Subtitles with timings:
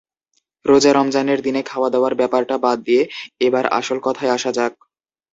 [0.65, 3.03] রোজা-রমজানের দিনে খাওয়া-দাওয়ার ব্যাপারটা বাদ দিয়ে
[3.41, 4.73] এবার আসল কথায় আসা যাক।